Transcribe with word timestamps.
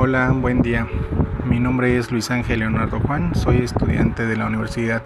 Hola, 0.00 0.30
buen 0.30 0.62
día. 0.62 0.86
Mi 1.44 1.58
nombre 1.58 1.96
es 1.98 2.12
Luis 2.12 2.30
Ángel 2.30 2.60
Leonardo 2.60 3.00
Juan, 3.00 3.34
soy 3.34 3.56
estudiante 3.56 4.26
de 4.26 4.36
la 4.36 4.46
Universidad 4.46 5.02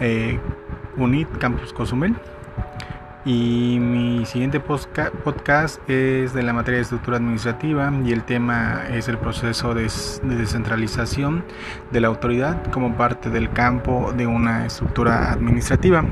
eh, 0.00 0.40
UNIT 0.96 1.38
Campus 1.38 1.72
Cozumel 1.72 2.16
y 3.26 3.80
mi 3.80 4.24
siguiente 4.24 4.60
podcast 4.60 5.80
es 5.90 6.32
de 6.32 6.44
la 6.44 6.52
materia 6.52 6.76
de 6.76 6.82
estructura 6.82 7.16
administrativa 7.16 7.92
y 8.04 8.12
el 8.12 8.22
tema 8.22 8.84
es 8.88 9.08
el 9.08 9.18
proceso 9.18 9.74
de, 9.74 9.90
descentralización 10.22 11.44
de 11.90 12.00
la 12.00 12.06
autoridad 12.06 12.70
como 12.70 12.96
parte 12.96 13.28
del 13.28 13.50
campo 13.50 14.12
de 14.16 14.28
una 14.28 14.66
estructura 14.66 15.32
administrativa. 15.32 16.04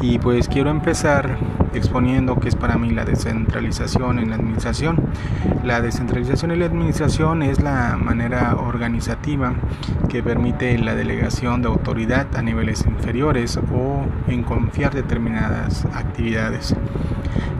Y 0.00 0.20
pues 0.20 0.46
quiero 0.46 0.70
empezar 0.70 1.36
exponiendo 1.74 2.38
qué 2.38 2.48
es 2.48 2.54
para 2.54 2.78
mí 2.78 2.90
la 2.90 3.04
descentralización 3.04 4.20
en 4.20 4.30
la 4.30 4.36
administración. 4.36 5.00
La 5.64 5.80
descentralización 5.80 6.52
en 6.52 6.60
la 6.60 6.66
administración 6.66 7.42
es 7.42 7.60
la 7.60 7.96
manera 7.96 8.54
organizativa 8.54 9.54
que 10.08 10.22
permite 10.22 10.78
la 10.78 10.94
delegación 10.94 11.62
de 11.62 11.68
autoridad 11.68 12.28
a 12.36 12.42
niveles 12.42 12.86
inferiores 12.86 13.56
o 13.56 14.06
en 14.28 14.44
confiar 14.44 14.94
determinadas 14.94 15.84
actividades 15.86 16.27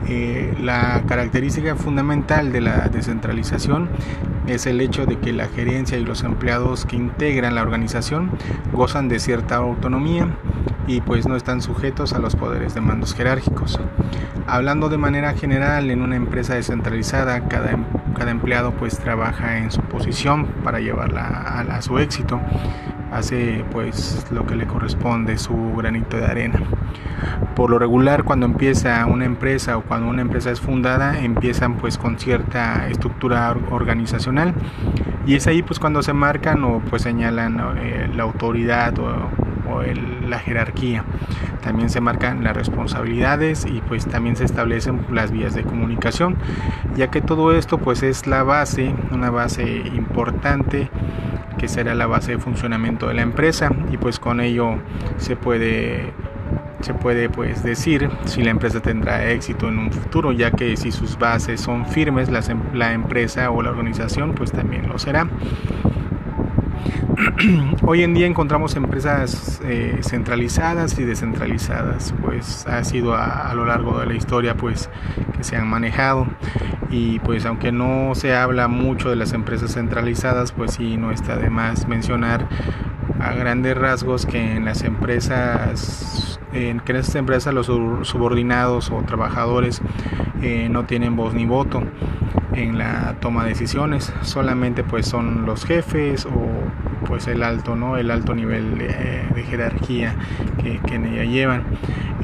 eh, 0.07 0.55
la 0.59 1.03
característica 1.07 1.75
fundamental 1.75 2.51
de 2.51 2.61
la 2.61 2.89
descentralización 2.89 3.89
es 4.47 4.65
el 4.65 4.81
hecho 4.81 5.05
de 5.05 5.19
que 5.19 5.31
la 5.33 5.47
gerencia 5.47 5.97
y 5.99 6.03
los 6.03 6.23
empleados 6.23 6.85
que 6.85 6.95
integran 6.95 7.53
la 7.53 7.61
organización 7.61 8.31
gozan 8.73 9.07
de 9.07 9.19
cierta 9.19 9.57
autonomía 9.57 10.27
y 10.87 11.01
pues 11.01 11.27
no 11.27 11.35
están 11.35 11.61
sujetos 11.61 12.13
a 12.13 12.19
los 12.19 12.35
poderes 12.35 12.73
de 12.73 12.81
mandos 12.81 13.13
jerárquicos. 13.13 13.79
Hablando 14.47 14.89
de 14.89 14.97
manera 14.97 15.33
general, 15.33 15.91
en 15.91 16.01
una 16.01 16.15
empresa 16.15 16.55
descentralizada, 16.55 17.47
cada, 17.47 17.71
em, 17.71 17.85
cada 18.15 18.31
empleado 18.31 18.71
pues 18.71 18.99
trabaja 18.99 19.57
en 19.57 19.71
su 19.71 19.81
posición 19.81 20.45
para 20.63 20.79
llevarla 20.79 21.27
a, 21.69 21.81
su 21.81 21.99
éxito 21.99 22.39
hace 23.11 23.65
pues 23.71 24.27
lo 24.31 24.45
que 24.45 24.55
le 24.55 24.67
corresponde, 24.67 25.37
su 25.37 25.73
granito 25.75 26.17
de 26.17 26.25
arena. 26.25 26.59
Por 27.55 27.69
lo 27.69 27.79
regular 27.79 28.23
cuando 28.23 28.45
empieza 28.45 29.05
una 29.05 29.25
empresa 29.25 29.77
o 29.77 29.81
cuando 29.81 30.07
una 30.09 30.21
empresa 30.21 30.51
es 30.51 30.61
fundada 30.61 31.19
empiezan 31.19 31.75
pues 31.75 31.97
con 31.97 32.19
cierta 32.19 32.87
estructura 32.87 33.55
organizacional 33.71 34.53
y 35.25 35.35
es 35.35 35.47
ahí 35.47 35.61
pues 35.61 35.79
cuando 35.79 36.01
se 36.03 36.13
marcan 36.13 36.63
o 36.63 36.79
pues 36.79 37.01
señalan 37.01 37.59
eh, 37.77 38.09
la 38.15 38.23
autoridad 38.23 38.97
o, 38.99 39.29
la 39.83 40.39
jerarquía. 40.39 41.03
También 41.61 41.89
se 41.89 42.01
marcan 42.01 42.43
las 42.43 42.55
responsabilidades 42.55 43.65
y 43.65 43.81
pues 43.81 44.05
también 44.05 44.35
se 44.35 44.45
establecen 44.45 45.01
las 45.11 45.31
vías 45.31 45.53
de 45.53 45.63
comunicación, 45.63 46.37
ya 46.95 47.09
que 47.09 47.21
todo 47.21 47.55
esto 47.55 47.77
pues 47.77 48.03
es 48.03 48.27
la 48.27 48.43
base, 48.43 48.93
una 49.11 49.29
base 49.29 49.63
importante 49.93 50.89
que 51.57 51.67
será 51.67 51.93
la 51.93 52.07
base 52.07 52.33
de 52.33 52.37
funcionamiento 52.39 53.07
de 53.07 53.15
la 53.15 53.21
empresa 53.21 53.69
y 53.91 53.97
pues 53.97 54.19
con 54.19 54.39
ello 54.39 54.77
se 55.17 55.35
puede 55.35 56.13
se 56.81 56.93
puede 56.93 57.29
pues 57.29 57.61
decir 57.61 58.09
si 58.23 58.41
la 58.41 58.51
empresa 58.51 58.79
tendrá 58.79 59.29
éxito 59.29 59.67
en 59.67 59.77
un 59.77 59.91
futuro 59.91 60.31
ya 60.31 60.51
que 60.51 60.77
si 60.77 60.91
sus 60.91 61.19
bases 61.19 61.59
son 61.59 61.85
firmes 61.85 62.29
em-, 62.29 62.61
la 62.73 62.93
empresa 62.93 63.51
o 63.51 63.61
la 63.61 63.69
organización 63.69 64.33
pues 64.33 64.51
también 64.53 64.87
lo 64.87 64.97
será 64.97 65.27
Hoy 67.83 68.03
en 68.03 68.13
día 68.13 68.27
encontramos 68.27 68.75
empresas 68.75 69.61
eh, 69.63 69.99
centralizadas 70.01 70.97
y 70.99 71.05
descentralizadas, 71.05 72.13
pues 72.21 72.67
ha 72.67 72.83
sido 72.83 73.15
a, 73.15 73.51
lo 73.55 73.65
largo 73.65 73.99
de 73.99 74.05
la 74.05 74.13
historia 74.13 74.55
pues 74.55 74.89
que 75.35 75.43
se 75.43 75.55
han 75.55 75.67
manejado. 75.67 76.27
Y 76.89 77.19
pues 77.19 77.45
aunque 77.45 77.71
no 77.71 78.13
se 78.15 78.35
habla 78.35 78.67
mucho 78.67 79.09
de 79.09 79.15
las 79.15 79.33
empresas 79.33 79.73
centralizadas, 79.73 80.51
pues 80.51 80.73
sí 80.73 80.97
no 80.97 81.11
está 81.11 81.37
de 81.37 81.49
más 81.49 81.87
mencionar 81.87 82.47
a 83.19 83.33
grandes 83.33 83.77
rasgos 83.77 84.25
que 84.25 84.55
en 84.55 84.65
las 84.65 84.83
empresas 84.83 86.39
en 86.53 86.79
que 86.79 86.93
en 86.93 86.97
estas 86.97 87.15
empresas 87.15 87.53
los 87.53 87.67
subordinados 87.67 88.89
o 88.91 89.01
trabajadores 89.03 89.81
eh, 90.41 90.67
no 90.69 90.85
tienen 90.85 91.15
voz 91.15 91.33
ni 91.33 91.45
voto 91.45 91.83
en 92.53 92.77
la 92.77 93.15
toma 93.19 93.43
de 93.43 93.49
decisiones. 93.49 94.11
Solamente 94.21 94.83
pues 94.83 95.07
son 95.07 95.45
los 95.45 95.65
jefes 95.65 96.25
o 96.25 96.49
pues 97.09 97.27
el 97.27 97.43
alto, 97.43 97.75
¿no? 97.75 97.97
El 97.97 98.11
alto 98.11 98.33
nivel 98.33 98.77
de, 98.77 99.43
jerarquía 99.49 100.15
que, 100.61 100.79
en 100.93 101.05
ella 101.07 101.23
llevan. 101.23 101.63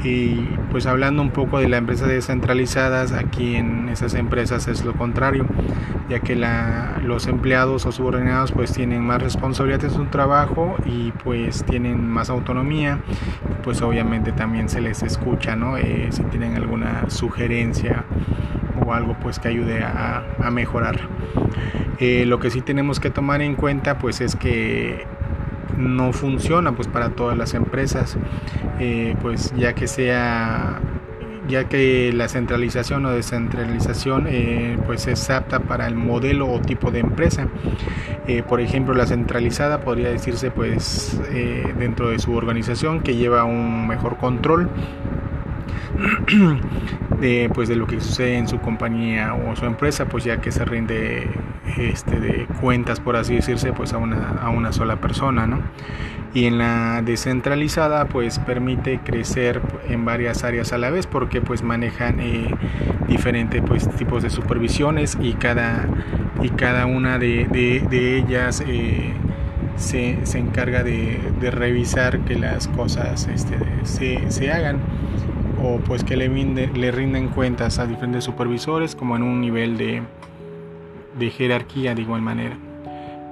Y 0.04 0.36
pues 0.70 0.86
hablando 0.86 1.22
un 1.22 1.30
poco 1.30 1.58
de 1.58 1.68
las 1.68 1.78
empresas 1.78 2.08
descentralizadas, 2.08 3.12
aquí 3.12 3.56
en 3.56 3.88
esas 3.88 4.14
empresas 4.14 4.68
es 4.68 4.84
lo 4.84 4.94
contrario, 4.94 5.44
ya 6.08 6.20
que 6.20 6.36
la, 6.36 7.00
los 7.02 7.26
empleados 7.26 7.84
o 7.84 7.92
subordinados 7.92 8.52
pues 8.52 8.72
tienen 8.72 9.04
más 9.04 9.20
responsabilidad 9.20 9.84
en 9.84 9.90
su 9.90 10.04
trabajo 10.04 10.76
y 10.84 11.10
pues 11.24 11.64
tienen 11.64 12.08
más 12.08 12.30
autonomía, 12.30 13.00
pues 13.64 13.82
obviamente 13.82 14.30
también 14.30 14.68
se 14.68 14.80
les 14.80 15.02
escucha, 15.02 15.56
¿no? 15.56 15.76
Eh, 15.76 16.08
si 16.10 16.22
tienen 16.24 16.54
alguna 16.54 17.10
sugerencia 17.10 18.04
o 18.84 18.92
algo 18.92 19.16
pues 19.22 19.38
que 19.38 19.48
ayude 19.48 19.82
a, 19.82 20.24
a 20.42 20.50
mejorar. 20.50 21.00
Eh, 21.98 22.26
lo 22.26 22.38
que 22.38 22.50
sí 22.50 22.60
tenemos 22.60 23.00
que 23.00 23.10
tomar 23.10 23.40
en 23.40 23.54
cuenta 23.54 23.98
pues 23.98 24.20
es 24.20 24.36
que 24.36 25.06
no 25.76 26.12
funciona 26.12 26.72
pues 26.72 26.88
para 26.88 27.10
todas 27.10 27.36
las 27.36 27.54
empresas. 27.54 28.16
Eh, 28.78 29.16
pues 29.22 29.54
ya 29.56 29.74
que 29.74 29.86
sea 29.86 30.80
ya 31.48 31.68
que 31.68 32.12
la 32.12 32.28
centralización 32.28 33.06
o 33.06 33.12
descentralización 33.12 34.26
eh, 34.28 34.76
pues 34.84 35.06
es 35.06 35.30
apta 35.30 35.60
para 35.60 35.86
el 35.86 35.94
modelo 35.94 36.50
o 36.50 36.60
tipo 36.60 36.90
de 36.90 36.98
empresa. 37.00 37.48
Por 38.48 38.60
ejemplo 38.60 38.92
la 38.92 39.06
centralizada 39.06 39.82
podría 39.82 40.08
decirse 40.08 40.50
pues 40.50 41.20
dentro 41.78 42.10
de 42.10 42.18
su 42.18 42.34
organización 42.34 43.00
que 43.00 43.14
lleva 43.14 43.44
un 43.44 43.86
mejor 43.86 44.16
control 44.16 44.68
de, 47.20 47.50
pues 47.52 47.68
de 47.68 47.76
lo 47.76 47.86
que 47.86 48.00
sucede 48.00 48.36
en 48.36 48.48
su 48.48 48.58
compañía 48.58 49.34
o 49.34 49.56
su 49.56 49.64
empresa, 49.64 50.06
pues 50.06 50.24
ya 50.24 50.40
que 50.40 50.50
se 50.52 50.64
rinde 50.64 51.28
este, 51.78 52.20
de 52.20 52.46
cuentas, 52.60 53.00
por 53.00 53.16
así 53.16 53.34
decirse, 53.34 53.72
pues 53.72 53.92
a 53.92 53.98
una, 53.98 54.38
a 54.40 54.50
una 54.50 54.72
sola 54.72 54.96
persona, 54.96 55.46
¿no? 55.46 55.60
Y 56.34 56.44
en 56.44 56.58
la 56.58 57.00
descentralizada, 57.02 58.06
pues 58.06 58.38
permite 58.40 59.00
crecer 59.02 59.62
en 59.88 60.04
varias 60.04 60.44
áreas 60.44 60.72
a 60.72 60.78
la 60.78 60.90
vez, 60.90 61.06
porque 61.06 61.40
pues 61.40 61.62
manejan 61.62 62.20
eh, 62.20 62.54
diferentes 63.08 63.62
pues, 63.66 63.88
tipos 63.96 64.22
de 64.22 64.28
supervisiones 64.28 65.16
y 65.20 65.32
cada, 65.32 65.86
y 66.42 66.50
cada 66.50 66.84
una 66.84 67.18
de, 67.18 67.46
de, 67.50 68.18
ellas 68.18 68.62
eh, 68.66 69.14
se, 69.76 70.18
se, 70.24 70.38
encarga 70.38 70.82
de, 70.82 71.20
de, 71.40 71.50
revisar 71.50 72.20
que 72.20 72.34
las 72.34 72.68
cosas 72.68 73.28
este, 73.28 73.56
se, 73.84 74.30
se 74.30 74.52
hagan 74.52 74.80
o 75.66 75.78
pues 75.80 76.04
que 76.04 76.16
le, 76.16 76.28
le 76.28 76.90
rinden 76.90 77.28
cuentas 77.28 77.78
a 77.78 77.86
diferentes 77.86 78.24
supervisores 78.24 78.94
como 78.94 79.16
en 79.16 79.22
un 79.22 79.40
nivel 79.40 79.76
de, 79.76 80.02
de 81.18 81.30
jerarquía 81.30 81.94
de 81.94 82.02
igual 82.02 82.22
manera. 82.22 82.56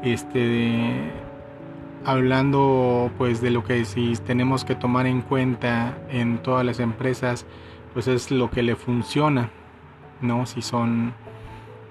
Este, 0.02 1.12
hablando 2.04 3.10
pues 3.16 3.40
de 3.40 3.50
lo 3.50 3.64
que 3.64 3.84
si 3.84 4.14
tenemos 4.26 4.64
que 4.64 4.74
tomar 4.74 5.06
en 5.06 5.22
cuenta 5.22 5.96
en 6.10 6.38
todas 6.38 6.64
las 6.64 6.80
empresas, 6.80 7.46
pues 7.92 8.08
es 8.08 8.30
lo 8.30 8.50
que 8.50 8.62
le 8.62 8.76
funciona, 8.76 9.50
¿no? 10.20 10.46
Si 10.46 10.60
son 10.60 11.14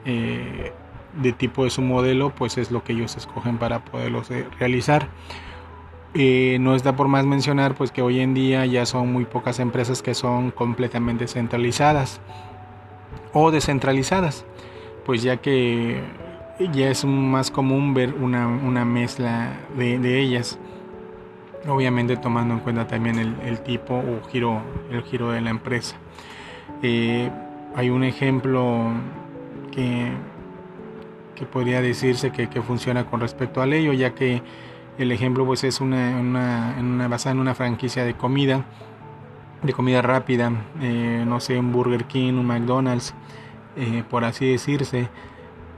eh, 0.05 0.73
de 1.21 1.31
tipo 1.31 1.63
de 1.63 1.69
su 1.69 1.81
modelo, 1.81 2.31
pues 2.35 2.57
es 2.57 2.71
lo 2.71 2.83
que 2.83 2.93
ellos 2.93 3.15
escogen 3.15 3.57
para 3.57 3.85
poderlos 3.85 4.29
eh, 4.31 4.45
realizar. 4.59 5.07
Eh, 6.15 6.57
no 6.59 6.75
está 6.75 6.95
por 6.95 7.07
más 7.07 7.25
mencionar 7.25 7.73
pues 7.73 7.91
que 7.91 8.03
hoy 8.03 8.19
en 8.19 8.35
día 8.35 8.67
ya 8.67 8.85
son 8.85 9.11
muy 9.11 9.25
pocas 9.25 9.59
empresas 9.59 10.03
que 10.03 10.13
son 10.13 10.51
completamente 10.51 11.27
centralizadas 11.27 12.21
o 13.33 13.49
descentralizadas, 13.49 14.45
pues 15.07 15.23
ya 15.23 15.37
que 15.37 16.01
ya 16.71 16.89
es 16.89 17.03
más 17.03 17.49
común 17.49 17.95
ver 17.95 18.13
una, 18.13 18.85
mezcla 18.85 19.53
de, 19.75 20.19
ellas, 20.21 20.59
obviamente 21.67 22.15
tomando 22.15 22.53
en 22.53 22.59
cuenta 22.59 22.85
también 22.85 23.17
el, 23.17 23.59
tipo 23.61 23.95
o 23.95 24.21
giro, 24.29 24.61
el 24.91 25.01
giro 25.01 25.31
de 25.31 25.41
la 25.41 25.49
empresa. 25.49 25.95
Eh, 26.83 27.31
hay 27.75 27.89
un 27.89 28.03
ejemplo 28.03 28.91
que, 29.71 30.11
que 31.33 31.45
podría 31.47 31.81
decirse 31.81 32.31
que, 32.31 32.49
que 32.49 32.61
funciona 32.61 33.07
con 33.07 33.19
respecto 33.19 33.63
a 33.63 33.65
ello, 33.65 33.93
ya 33.93 34.13
que 34.13 34.43
el 34.97 35.11
ejemplo 35.11 35.45
pues 35.45 35.63
es 35.63 35.81
una, 35.81 36.17
una, 36.19 37.07
basada 37.07 37.33
en 37.33 37.39
una 37.39 37.55
franquicia 37.55 38.03
de 38.05 38.13
comida, 38.15 38.65
de 39.61 39.73
comida 39.73 40.01
rápida, 40.01 40.51
eh, 40.81 41.23
no 41.25 41.39
sé, 41.39 41.57
un 41.57 41.71
Burger 41.71 42.05
King, 42.05 42.33
un 42.33 42.45
McDonald's, 42.45 43.13
eh, 43.75 44.03
por 44.09 44.23
así 44.23 44.51
decirse. 44.51 45.09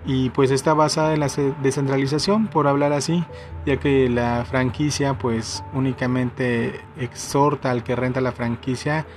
Y 0.08 0.30
pues 0.30 0.52
está 0.52 0.74
basada 0.76 1.14
en 1.14 1.20
la 1.20 1.30
descentralización, 1.64 2.48
por 2.48 2.68
hablar 2.68 2.94
así, 2.94 3.24
ya 3.66 3.78
que 3.78 4.08
la 4.08 4.46
franquicia 4.46 5.18
pues 5.18 5.64
únicamente 5.74 6.80
exhorta 7.00 7.72
al 7.72 7.84
que 7.84 7.96
renta 7.96 8.22
la 8.22 8.32
franquicia 8.32 9.08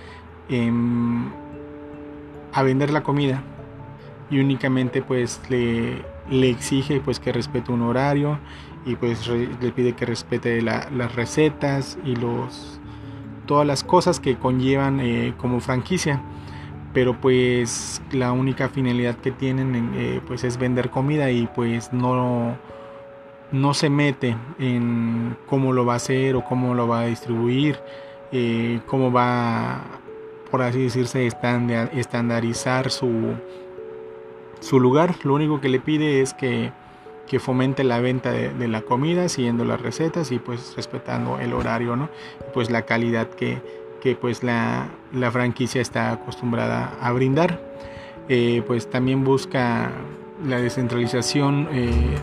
a 2.55 2.63
vender 2.63 2.91
la 2.91 3.03
comida 3.03 3.43
y 4.31 4.41
únicamente 4.41 5.03
pues 5.03 5.43
le, 5.51 6.03
le 6.31 6.49
exige 6.49 7.01
pues 7.01 7.21
que 7.21 7.33
respete 7.33 7.71
un 7.71 7.83
horario 7.83 8.39
y 8.85 8.97
pues 8.97 9.29
le 9.29 9.73
pide 9.73 9.95
que 9.95 10.07
respete 10.07 10.63
las 10.63 11.15
recetas 11.15 11.99
y 12.05 12.17
los 12.17 12.81
todas 13.47 13.67
las 13.67 13.83
cosas 13.83 14.21
que 14.21 14.37
conllevan 14.37 15.01
eh, 15.01 15.35
como 15.39 15.61
franquicia. 15.61 16.23
Pero 16.93 17.21
pues 17.21 18.03
la 18.13 18.33
única 18.33 18.69
finalidad 18.69 19.17
que 19.17 19.31
tienen 19.31 19.93
eh, 19.95 20.21
pues 20.27 20.45
es 20.45 20.59
vender 20.59 20.91
comida 20.91 21.31
y 21.31 21.47
pues 21.47 21.93
no 21.93 22.57
no 23.51 23.75
se 23.75 23.89
mete 23.89 24.37
en 24.59 25.37
cómo 25.47 25.73
lo 25.73 25.87
va 25.87 25.95
a 25.95 25.97
hacer 25.97 26.37
o 26.37 26.45
cómo 26.45 26.75
lo 26.75 26.87
va 26.87 27.01
a 27.01 27.07
distribuir 27.07 27.79
eh, 28.31 28.81
cómo 28.87 29.11
va 29.11 29.83
por 30.51 30.61
así 30.61 30.83
decirse 30.83 31.27
estandarizar 31.27 32.91
su 32.91 33.35
su 34.61 34.81
lugar. 34.81 35.15
Lo 35.23 35.35
único 35.35 35.61
que 35.61 35.69
le 35.69 35.81
pide 35.81 36.21
es 36.21 36.35
que, 36.35 36.73
fomente 37.39 37.85
la 37.85 38.01
venta 38.01 38.33
de, 38.33 38.69
la 38.69 38.83
comida 38.83 39.29
siguiendo 39.29 39.65
las 39.65 39.81
recetas 39.81 40.33
y 40.33 40.39
pues 40.39 40.75
respetando 40.77 41.39
el 41.39 41.53
horario 41.53 41.95
no 41.97 42.09
pues 42.55 42.71
la 42.71 42.83
calidad 42.83 43.29
que, 43.29 43.61
pues 44.21 44.43
la, 44.43 44.89
franquicia 45.31 45.83
está 45.83 46.13
acostumbrada 46.13 46.97
a 47.01 47.13
brindar 47.13 47.61
eh, 48.29 48.63
pues 48.67 48.89
también 48.89 49.25
busca 49.25 49.91
la 50.45 50.61
descentralización 50.61 51.69
eh, 51.73 52.17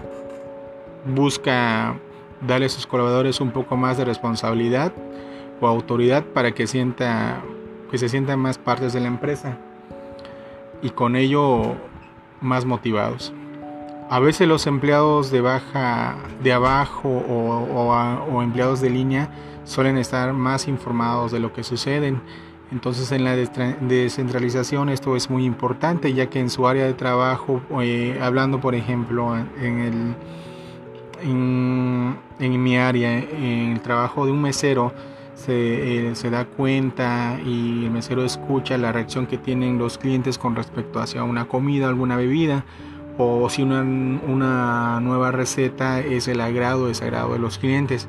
busca 1.13 1.95
darle 2.41 2.65
a 2.65 2.69
sus 2.69 2.87
colaboradores 2.87 3.39
un 3.41 3.51
poco 3.51 3.77
más 3.77 3.97
de 3.97 4.05
responsabilidad 4.05 4.91
o 5.61 5.67
autoridad 5.67 6.23
para 6.23 6.51
que 6.51 6.67
sienta 6.67 7.41
que 7.91 7.97
se 7.97 8.09
sientan 8.09 8.39
más 8.39 8.57
partes 8.57 8.93
de 8.93 8.99
la 8.99 9.07
empresa 9.07 9.57
y 10.81 10.89
con 10.89 11.15
ello 11.15 11.75
más 12.41 12.65
motivados. 12.65 13.33
A 14.07 14.19
veces 14.19 14.47
los 14.47 14.67
empleados 14.67 15.31
de 15.31 15.41
baja, 15.41 16.15
de 16.43 16.53
abajo 16.53 17.09
o, 17.09 18.41
empleados 18.43 18.79
de 18.79 18.91
línea 18.91 19.29
suelen 19.63 19.97
estar 19.97 20.31
más 20.31 20.67
informados 20.67 21.31
de 21.31 21.39
lo 21.39 21.51
que 21.53 21.63
sucede. 21.63 22.15
Entonces 22.71 23.11
en 23.11 23.23
la 23.23 23.35
descentralización 23.35 24.89
esto 24.89 25.15
es 25.15 25.29
muy 25.29 25.45
importante 25.45 26.13
ya 26.13 26.29
que 26.29 26.39
en 26.39 26.51
su 26.51 26.67
área 26.67 26.85
de 26.85 26.93
trabajo, 26.93 27.61
eh, 27.81 28.19
hablando 28.21 28.61
por 28.61 28.75
ejemplo 28.75 29.35
en, 29.59 30.15
mi 32.39 32.77
área, 32.77 33.17
en 33.17 33.71
el 33.71 33.81
trabajo 33.81 34.27
de 34.27 34.31
un 34.31 34.41
mesero, 34.41 34.93
se, 35.33 36.09
eh, 36.09 36.15
se, 36.15 36.29
da 36.29 36.45
cuenta 36.45 37.39
y 37.43 37.85
el 37.85 37.91
mesero 37.91 38.23
escucha 38.23 38.77
la 38.77 38.91
reacción 38.91 39.25
que 39.25 39.37
tienen 39.37 39.77
los 39.77 39.97
clientes 39.97 40.37
con 40.37 40.55
respecto 40.55 40.99
hacia 40.99 41.23
una 41.23 41.45
comida, 41.45 41.87
alguna 41.89 42.15
bebida, 42.15 42.63
o 43.17 43.49
si 43.49 43.61
una, 43.61 43.81
una 43.81 44.99
nueva 44.99 45.31
receta 45.31 45.99
es 45.99 46.27
el 46.27 46.41
agrado 46.41 46.83
o 46.83 46.87
desagrado 46.87 47.33
de 47.33 47.39
los 47.39 47.57
clientes. 47.57 48.07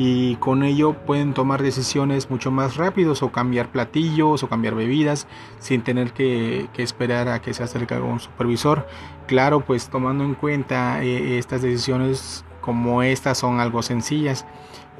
Y 0.00 0.36
con 0.36 0.62
ello 0.62 0.92
pueden 0.92 1.34
tomar 1.34 1.60
decisiones 1.60 2.30
mucho 2.30 2.52
más 2.52 2.76
rápidos 2.76 3.24
o 3.24 3.32
cambiar 3.32 3.68
platillos 3.72 4.44
o 4.44 4.48
cambiar 4.48 4.76
bebidas 4.76 5.26
sin 5.58 5.82
tener 5.82 6.12
que, 6.12 6.68
esperar 6.76 7.28
a 7.28 7.42
que 7.42 7.52
se 7.52 7.64
acerque 7.64 7.96
un 7.96 8.20
supervisor. 8.20 8.86
Claro, 9.26 9.60
pues 9.60 9.88
tomando 9.88 10.22
en 10.24 10.34
cuenta 10.34 11.02
eh, 11.02 11.38
estas 11.38 11.62
decisiones 11.62 12.44
como 12.60 13.02
estas 13.02 13.38
son 13.38 13.58
algo 13.58 13.82
sencillas 13.82 14.46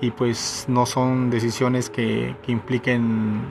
y 0.01 0.11
pues 0.11 0.65
no 0.69 0.87
son 0.87 1.31
decisiones 1.31 1.91
que, 1.91 2.35
impliquen 2.47 3.43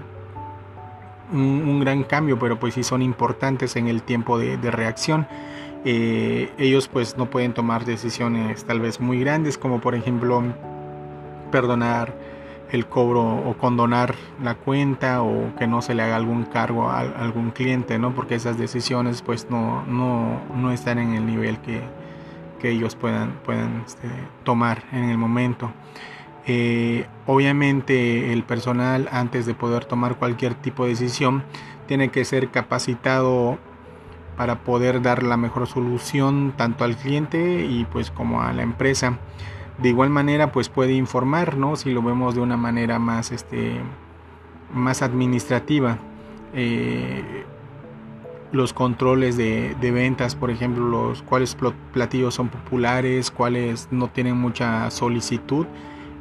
un, 1.32 1.80
gran 1.80 2.04
cambio, 2.04 2.40
pero 2.40 2.60
pues 2.60 2.74
sí 2.74 2.84
son 2.84 3.02
importantes 3.02 3.76
en 3.76 3.88
el 3.88 4.02
tiempo 4.02 4.38
de, 4.38 4.58
reacción. 4.72 5.28
Eh, 5.86 6.50
ellos 6.58 6.88
pues 6.88 7.18
no 7.18 7.30
pueden 7.30 7.54
tomar 7.54 7.86
decisiones 7.86 8.66
tal 8.66 8.80
vez 8.80 9.00
muy 9.00 9.20
grandes 9.20 9.58
como 9.58 9.80
por 9.80 9.96
ejemplo 9.96 10.44
perdonar 11.52 12.14
el 12.72 12.88
cobro 12.88 13.24
o 13.24 13.58
condonar 13.58 14.16
la 14.44 14.56
cuenta 14.56 15.22
o 15.22 15.56
que 15.56 15.68
no 15.68 15.82
se 15.82 15.94
le 15.94 16.04
haga 16.04 16.16
algún 16.18 16.44
cargo 16.46 16.90
a, 16.90 17.00
algún 17.00 17.52
cliente, 17.52 17.98
¿no? 17.98 18.14
Porque 18.14 18.36
esas 18.36 18.58
decisiones 18.58 19.22
pues 19.22 19.50
no, 19.50 19.86
no, 19.86 20.42
no 20.56 20.72
están 20.72 21.00
en 21.00 21.14
el 21.14 21.26
nivel 21.26 21.60
que, 21.60 21.82
que 22.60 22.72
ellos 22.72 22.96
puedan, 22.96 23.40
puedan 23.46 23.84
este, 23.86 24.10
tomar 24.44 24.84
en 24.92 25.06
el 25.06 25.18
momento. 25.18 25.72
Eh, 26.46 27.06
obviamente 27.26 28.32
el 28.32 28.44
personal 28.44 29.10
antes 29.12 29.46
de 29.46 29.54
poder 29.54 29.86
tomar 29.86 30.16
cualquier 30.16 30.54
tipo 30.54 30.84
de 30.84 30.92
decisión 30.92 31.44
tiene 31.88 32.10
que 32.10 32.24
ser 32.26 32.50
capacitado 32.50 33.58
para 34.38 34.60
poder 34.60 35.02
dar 35.02 35.24
la 35.24 35.36
mejor 35.36 35.68
solución 35.68 36.54
tanto 36.56 36.84
al 36.84 36.96
cliente 36.96 37.66
y 37.66 37.86
pues 37.86 38.12
como 38.12 38.42
a 38.42 38.54
la 38.54 38.62
empresa. 38.62 39.18
De 39.80 39.90
igual 39.90 40.10
manera 40.10 40.52
pues 40.52 40.70
puede 40.70 40.94
informar, 40.94 41.58
¿no? 41.58 41.76
Si 41.76 41.92
lo 41.92 42.02
vemos 42.02 42.36
de 42.36 42.42
una 42.42 42.56
manera 42.56 43.00
más, 43.00 43.32
este, 43.32 43.82
más 44.74 45.02
administrativa. 45.02 45.98
Eh, 46.54 47.46
los 48.52 48.74
controles 48.74 49.36
de, 49.36 49.76
de, 49.82 49.92
ventas, 49.92 50.36
por 50.36 50.50
ejemplo, 50.52 50.88
los 50.88 51.22
cuáles 51.22 51.58
platillos 51.92 52.36
son 52.36 52.48
populares, 52.48 53.30
cuáles 53.30 53.90
no 53.92 54.08
tienen 54.08 54.38
mucha 54.38 54.90
solicitud 54.90 55.66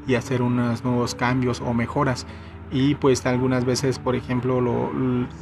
y 0.08 0.16
hacer 0.16 0.42
unos 0.42 0.84
nuevos 0.84 1.14
cambios 1.14 1.60
o 1.60 1.72
mejoras. 1.72 2.26
Y 2.70 2.96
pues 2.96 3.24
algunas 3.26 3.64
veces, 3.64 3.98
por 3.98 4.16
ejemplo, 4.16 4.60
lo, 4.60 4.90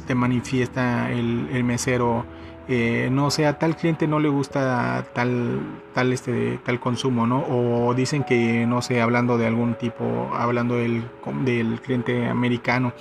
te 0.05 0.13
manifiesta 0.13 1.11
el, 1.11 1.63
mesero, 1.63 2.25
eh, 2.67 3.09
no 3.11 3.31
sé, 3.31 3.47
a 3.47 3.57
tal 3.57 3.75
cliente 3.75 4.07
no 4.07 4.19
le 4.19 4.29
gusta 4.29 5.05
tal, 5.13 5.59
tal, 5.93 6.13
este, 6.13 6.59
tal 6.63 6.79
consumo, 6.79 7.25
¿no? 7.25 7.43
O 7.49 7.93
dicen 7.95 8.23
que, 8.23 8.67
no 8.67 8.81
sé, 8.81 9.01
hablando 9.01 9.37
de 9.37 9.47
algún 9.47 9.73
tipo, 9.73 10.29
hablando 10.33 10.75
del, 10.75 11.03
del 11.43 11.81
cliente 11.81 12.27
americano, 12.27 12.93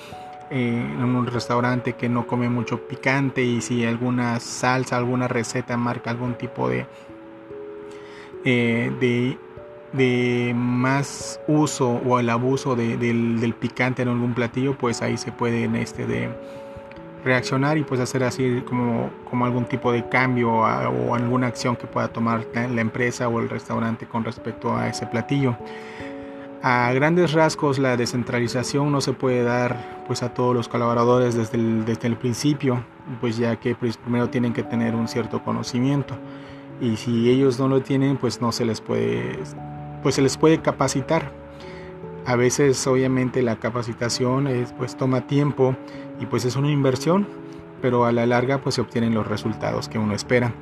eh, 0.51 0.79
en 0.79 1.03
un 1.03 1.27
restaurante 1.27 1.95
que 1.95 2.09
no 2.09 2.27
come 2.27 2.49
mucho 2.49 2.87
picante 2.87 3.43
y 3.43 3.61
si 3.61 3.85
alguna 3.85 4.39
salsa, 4.41 4.97
alguna 4.97 5.27
receta 5.27 5.77
marca 5.77 6.11
algún 6.11 6.35
tipo 6.35 6.69
de, 6.69 6.87
eh, 8.45 8.93
de 9.01 9.39
de 9.97 10.53
más 10.57 11.41
uso 11.47 12.01
o 12.05 12.19
el 12.19 12.29
abuso 12.29 12.75
del, 12.75 13.55
picante 13.59 14.03
en 14.03 14.09
algún 14.09 14.35
platillo, 14.35 14.77
pues 14.77 15.03
ahí 15.03 15.17
se 15.17 15.33
puede 15.33 15.65
este 15.81 16.07
de 16.07 16.31
reaccionar 17.25 17.79
y 17.79 17.85
pues 17.85 18.01
hacer 18.01 18.23
así 18.25 18.63
como, 18.67 19.11
como 19.31 19.47
algún 19.47 19.65
tipo 19.65 19.93
de 19.93 20.07
cambio 20.09 20.53
o 20.53 21.15
alguna 21.15 21.47
acción 21.47 21.77
que 21.77 21.87
pueda 21.87 22.09
tomar 22.09 22.45
la 22.55 22.81
empresa 22.81 23.29
o 23.29 23.41
el 23.41 23.49
restaurante 23.49 24.07
con 24.07 24.25
respecto 24.25 24.77
a 24.77 24.89
ese 24.89 25.07
platillo. 25.07 25.57
A 26.63 26.93
grandes 26.93 27.33
rasgos 27.33 27.79
la 27.79 27.97
descentralización 27.97 28.91
no 28.91 29.01
se 29.01 29.13
puede 29.13 29.43
dar 29.43 30.03
pues 30.07 30.23
a 30.23 30.35
todos 30.35 30.55
los 30.55 30.69
colaboradores 30.69 31.35
desde 31.35 31.57
el, 31.57 31.85
desde 31.85 32.09
el 32.09 32.17
principio, 32.17 32.85
pues 33.21 33.37
ya 33.37 33.57
que 33.57 33.75
pues, 33.75 33.97
primero 33.97 34.29
tienen 34.29 34.53
que 34.53 34.63
tener 34.63 34.95
un 34.95 35.07
cierto 35.07 35.43
conocimiento 35.43 36.17
y 36.81 36.97
si 36.97 37.31
ellos 37.31 37.61
no 37.61 37.69
lo 37.69 37.83
tienen 37.83 38.17
pues 38.17 38.41
no 38.41 38.51
se 38.51 38.65
les 38.65 38.81
puede 38.81 39.39
pues 40.05 40.15
se 40.15 40.23
les 40.23 40.37
puede 40.37 40.61
capacitar. 40.61 41.33
A 42.27 42.37
veces 42.37 42.87
obviamente 42.87 43.43
la 43.43 43.57
capacitación 43.57 44.47
es, 44.47 44.73
pues 44.75 44.97
toma 44.97 45.27
tiempo 45.27 45.75
y 46.21 46.27
pues 46.27 46.45
es 46.45 46.57
una 46.57 46.71
inversión, 46.71 47.27
pero 47.81 48.05
a 48.05 48.13
la 48.13 48.27
larga 48.27 48.59
pues 48.59 48.77
se 48.77 48.83
obtienen 48.83 49.15
los 49.15 49.27
resultados 49.27 49.89
que 49.89 49.99
uno 49.99 50.15
espera. 50.15 50.53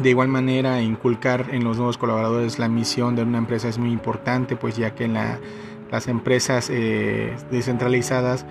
De 0.00 0.10
igual 0.10 0.28
manera, 0.28 0.82
inculcar 0.82 1.46
en 1.52 1.64
los 1.64 1.78
nuevos 1.78 1.96
colaboradores 1.96 2.58
la 2.58 2.68
misión 2.68 3.16
de 3.16 3.22
una 3.22 3.38
empresa 3.38 3.68
es 3.68 3.78
muy 3.78 3.90
importante, 3.90 4.56
pues 4.56 4.76
ya 4.76 4.94
que 4.94 5.04
en 5.04 5.14
las 5.14 6.08
empresas 6.08 6.68
eh, 6.70 7.34
descentralizadas, 7.50 8.44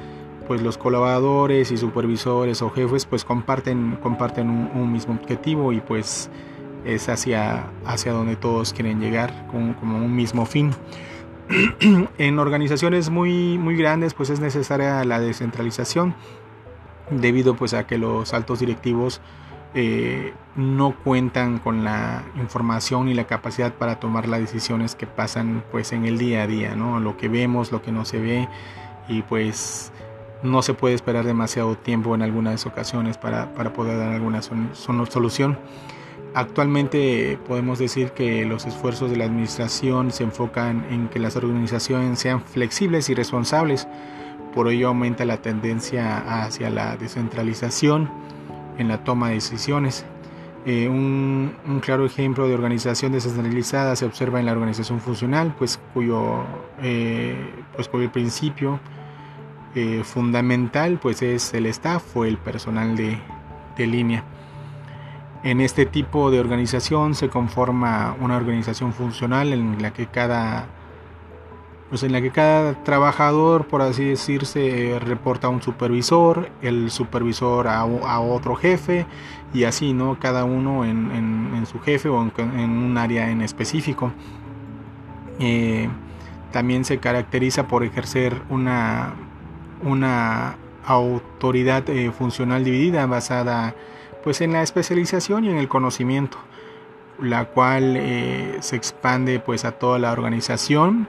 pues 0.48 0.62
los 0.64 0.80
colaboradores 0.80 1.72
y 1.72 1.78
supervisores 1.78 2.64
o 2.64 2.72
jefes 2.72 3.06
pues 3.06 3.26
comparten, 3.26 3.98
comparten 4.02 4.50
un 4.50 4.92
mismo 4.92 5.14
objetivo 5.14 5.72
y 5.72 5.82
pues 5.82 6.32
es 6.86 7.10
hacia, 7.10 7.68
hacia 7.86 8.12
donde 8.12 8.36
todos 8.36 8.74
quieren 8.74 9.00
llegar, 9.00 9.48
con, 9.48 9.74
como 9.74 9.98
un 9.98 10.16
mismo 10.16 10.46
fin. 10.46 10.72
en 12.18 12.40
organizaciones 12.40 13.10
muy, 13.10 13.58
muy 13.58 13.75
grandes 13.75 14.13
pues 14.13 14.30
es 14.30 14.40
necesaria 14.40 15.04
la 15.04 15.20
descentralización 15.20 16.16
debido 17.12 17.56
pues 17.56 17.74
a 17.74 17.86
que 17.86 17.98
los 17.98 18.34
altos 18.34 18.60
directivos 18.60 19.22
eh, 19.75 20.34
no 20.56 20.96
cuentan 21.04 21.58
con 21.58 21.84
la 21.84 22.24
información 22.36 23.08
y 23.10 23.16
la 23.16 23.25
capacidad 23.25 23.74
para 23.74 24.00
tomar 24.00 24.28
las 24.28 24.40
decisiones 24.40 24.96
que 24.96 25.08
pasan 25.08 25.63
pues 25.72 25.94
en 25.94 26.06
el 26.06 26.20
día 26.20 26.44
a 26.44 26.48
día, 26.48 26.75
¿no? 26.75 27.00
Lo 27.00 27.18
que 27.18 27.28
vemos, 27.28 27.72
lo 27.72 27.82
que 27.82 27.92
no 27.92 28.06
se 28.06 28.20
ve 28.20 28.48
y 29.08 29.24
pues 29.24 29.92
no 30.44 30.62
se 30.62 30.75
puede 30.75 30.94
esperar 30.94 31.25
demasiado 31.25 31.75
tiempo 31.75 32.13
en 32.13 32.22
algunas 32.22 32.68
ocasiones 32.68 33.18
para, 33.18 33.54
para 33.56 33.74
poder 33.74 33.98
dar 33.98 34.13
alguna 34.13 34.42
solución. 34.44 35.58
Actualmente 36.36 37.38
podemos 37.48 37.78
decir 37.78 38.12
que 38.12 38.44
los 38.46 38.66
esfuerzos 38.66 39.12
de 39.12 39.18
la 39.18 39.25
administración 39.25 40.12
se 40.12 40.24
enfocan 40.24 40.84
en 40.90 41.08
que 41.10 41.20
las 41.20 41.36
organizaciones 41.36 42.18
sean 42.18 42.42
flexibles 42.42 43.08
y 43.10 43.13
responsables. 43.13 43.88
Por 44.56 44.68
ello 44.68 44.88
aumenta 44.88 45.25
la 45.25 45.38
tendencia 45.38 46.44
hacia 46.44 46.72
la 46.72 46.98
descentralización 46.98 48.10
en 48.80 48.88
la 48.88 49.04
toma 49.04 49.30
de 49.30 49.36
decisiones. 49.36 50.06
Eh, 50.66 50.88
un, 50.88 51.54
claro 51.82 52.06
ejemplo 52.06 52.48
de 52.48 52.56
organización 52.56 53.12
descentralizada 53.12 53.96
se 53.96 54.06
observa 54.06 54.40
en 54.40 54.48
la 54.48 54.54
organización 54.54 55.02
funcional, 55.02 55.54
pues 55.60 55.80
cuyo, 55.94 56.46
eh, 56.82 57.36
pues 57.75 57.90
principio 58.12 58.80
eh, 59.75 60.04
fundamental 60.04 61.00
pues 61.00 61.22
es 61.22 61.54
el 61.54 61.66
staff 61.68 62.16
o 62.18 62.25
el 62.25 62.38
personal 62.40 62.96
de 62.96 63.88
línea. 63.88 64.24
En 65.44 65.60
este 65.60 65.86
tipo 65.86 66.32
de 66.32 66.40
organización 66.40 67.16
se 67.16 67.30
conforma 67.30 68.16
una 68.22 68.38
organización 68.38 68.94
funcional 68.94 69.52
en 69.52 69.82
la 69.82 69.92
que 69.92 70.08
cada 70.08 70.68
pues 71.94 72.02
en 72.02 72.12
la 72.12 72.22
que 72.22 72.32
cada 72.32 72.74
trabajador, 72.84 73.68
por 73.68 73.84
así 73.84 74.04
decirse, 74.04 75.00
reporta 75.00 75.46
a 75.46 75.52
un 75.52 75.62
supervisor, 75.62 76.50
el 76.64 76.90
supervisor 76.90 77.68
a, 77.68 77.86
otro 77.86 78.56
jefe 78.56 79.06
y 79.54 79.66
así, 79.66 79.94
¿no? 79.94 80.18
Cada 80.20 80.44
uno 80.44 80.86
en, 80.86 81.64
su 81.68 81.80
jefe 81.80 82.10
o 82.10 82.20
en, 82.36 82.72
un 82.72 82.98
área 82.98 83.30
en 83.30 83.44
específico. 83.44 84.12
Eh, 85.38 85.88
también 86.52 86.84
se 86.84 86.98
caracteriza 86.98 87.68
por 87.68 87.84
ejercer 87.84 88.42
una, 88.50 89.14
una 89.84 90.56
autoridad 90.88 91.88
eh, 91.92 92.12
funcional 92.12 92.64
dividida 92.64 93.06
basada 93.06 93.76
pues 94.24 94.42
en 94.42 94.53
la 94.53 94.62
especialización 94.62 95.46
y 95.46 95.50
en 95.50 95.58
el 95.58 95.68
conocimiento, 95.68 96.38
la 97.20 97.46
cual 97.46 97.96
eh, 97.98 98.58
se 98.62 98.75
expande 98.75 99.39
pues 99.39 99.65
a 99.65 99.74
toda 99.74 100.00
la 100.00 100.12
organización 100.12 101.08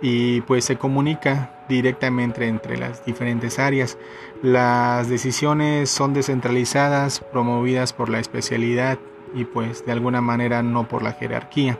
y 0.00 0.42
pues 0.42 0.64
se 0.64 0.76
comunica 0.76 1.64
directamente 1.68 2.46
entre 2.46 2.76
las 2.76 3.04
diferentes 3.04 3.58
áreas. 3.58 3.98
Las 4.42 5.08
decisiones 5.08 5.90
son 5.90 6.14
descentralizadas, 6.14 7.20
promovidas 7.20 7.92
por 7.92 8.08
la 8.08 8.18
especialidad 8.18 8.98
y 9.34 9.44
pues 9.44 9.84
de 9.84 9.92
alguna 9.92 10.20
manera 10.20 10.62
no 10.62 10.88
por 10.88 11.02
la 11.02 11.12
jerarquía. 11.12 11.78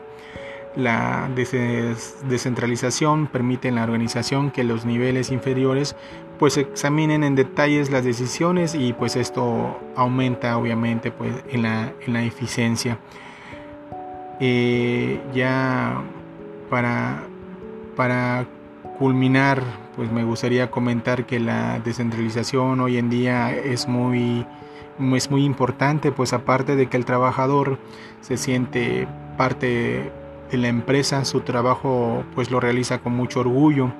La 0.75 1.29
descentralización 1.35 3.27
permite 3.27 3.69
en 3.69 3.75
la 3.75 3.83
organización 3.83 4.51
que 4.51 4.63
los 4.63 4.85
niveles 4.85 5.31
inferiores 5.31 5.95
pues 6.37 6.57
examinen 6.57 7.23
en 7.23 7.35
detalles 7.35 7.91
las 7.91 8.03
decisiones 8.03 8.75
y 8.75 8.91
pues 8.91 9.15
esto 9.15 9.79
aumenta 9.95 10.57
obviamente 10.57 11.11
pues 11.11 11.33
en 11.49 11.63
la, 11.63 11.93
en 12.05 12.13
la 12.13 12.23
eficiencia. 12.23 12.99
Eh, 14.41 15.21
ya 15.33 16.03
para 16.69 17.23
para 17.95 18.45
culminar, 18.99 19.61
pues 19.95 20.11
me 20.11 20.23
gustaría 20.23 20.69
comentar 20.69 21.25
que 21.25 21.39
la 21.39 21.79
descentralización 21.79 22.79
hoy 22.79 22.97
en 22.97 23.09
día 23.09 23.55
es 23.55 23.87
muy, 23.87 24.45
es 25.13 25.31
muy 25.31 25.45
importante, 25.45 26.11
pues 26.11 26.33
aparte 26.33 26.75
de 26.75 26.87
que 26.87 26.97
el 26.97 27.05
trabajador 27.05 27.79
se 28.21 28.37
siente 28.37 29.07
parte 29.37 30.11
de 30.51 30.57
la 30.57 30.67
empresa, 30.67 31.25
su 31.25 31.41
trabajo 31.41 32.23
pues 32.35 32.51
lo 32.51 32.59
realiza 32.59 32.99
con 32.99 33.13
mucho 33.15 33.41
orgullo 33.41 33.91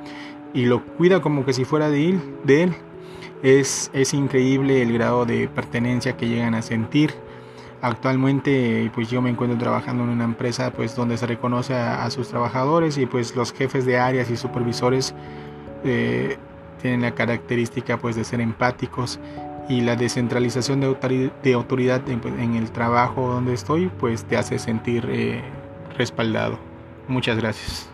y 0.53 0.65
lo 0.65 0.83
cuida 0.83 1.21
como 1.21 1.45
que 1.45 1.53
si 1.53 1.65
fuera 1.65 1.89
de 1.89 2.09
él. 2.09 2.21
De. 2.43 2.71
Es, 3.43 3.91
es 3.93 4.13
increíble 4.13 4.81
el 4.81 4.93
grado 4.93 5.25
de 5.25 5.47
pertenencia 5.47 6.17
que 6.17 6.27
llegan 6.27 6.55
a 6.55 6.61
sentir 6.61 7.13
Actualmente 7.85 8.89
pues 8.95 9.11
yo 9.11 9.21
me 9.21 9.29
encuentro 9.29 9.59
trabajando 9.59 10.03
en 10.05 10.09
una 10.09 10.23
empresa 10.23 10.71
pues 10.71 10.95
donde 10.95 11.17
se 11.17 11.27
reconoce 11.27 11.75
a, 11.75 12.09
sus 12.09 12.29
trabajadores 12.29 12.97
y 12.97 13.05
pues 13.05 13.35
los 13.35 13.53
jefes 13.53 13.85
de 13.85 13.99
áreas 13.99 14.31
y 14.31 14.37
supervisores 14.37 15.13
eh, 15.83 16.37
tienen 16.81 17.03
la 17.03 17.11
característica 17.11 17.97
pues 17.97 18.15
de 18.15 18.23
ser 18.23 18.41
empáticos 18.41 19.19
y 19.69 19.81
la 19.81 19.95
descentralización 19.95 20.79
de, 20.79 21.53
autoridad, 21.53 22.01
pues, 22.01 22.33
en, 22.39 22.55
el 22.55 22.71
trabajo 22.71 23.27
donde 23.27 23.53
estoy 23.53 23.91
pues 23.99 24.25
te 24.25 24.35
hace 24.35 24.57
sentir 24.57 25.07
eh, 25.07 25.43
respaldado. 25.97 26.59
Muchas 27.07 27.37
gracias. 27.37 27.89